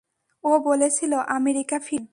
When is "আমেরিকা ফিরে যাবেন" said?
1.29-2.09